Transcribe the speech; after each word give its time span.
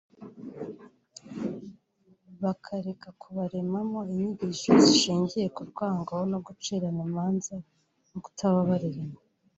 bakareka 2.43 3.09
kubaremamo 3.21 3.99
inyigisho 4.11 4.71
zishingiye 4.83 5.47
ku 5.55 5.61
rwango 5.69 6.13
no 6.31 6.39
gucirana 6.45 7.01
imanza 7.07 7.53
no 8.09 8.19
kutababarirana 8.25 9.17